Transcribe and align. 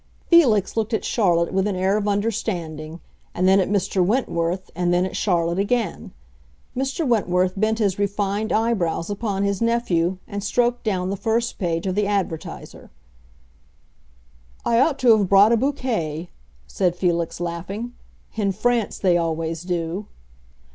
Felix 0.31 0.75
looked 0.75 0.95
at 0.95 1.05
Charlotte 1.05 1.53
with 1.53 1.67
an 1.67 1.75
air 1.75 1.95
of 1.95 2.07
understanding, 2.07 2.99
and 3.35 3.47
then 3.47 3.59
at 3.59 3.69
Mr. 3.69 4.03
Wentworth, 4.03 4.71
and 4.73 4.91
then 4.91 5.05
at 5.05 5.15
Charlotte 5.15 5.59
again. 5.59 6.11
Mr. 6.75 7.07
Wentworth 7.07 7.53
bent 7.55 7.77
his 7.77 7.99
refined 7.99 8.51
eyebrows 8.51 9.11
upon 9.11 9.43
his 9.43 9.61
nephew 9.61 10.17
and 10.27 10.43
stroked 10.43 10.83
down 10.83 11.11
the 11.11 11.15
first 11.15 11.59
page 11.59 11.85
of 11.85 11.93
the 11.93 12.07
Advertiser. 12.07 12.89
"I 14.65 14.79
ought 14.79 14.97
to 14.97 15.15
have 15.15 15.29
brought 15.29 15.51
a 15.51 15.57
bouquet," 15.57 16.31
said 16.65 16.95
Felix, 16.95 17.39
laughing. 17.39 17.93
"In 18.35 18.53
France 18.53 18.97
they 18.97 19.17
always 19.19 19.61
do." 19.61 20.07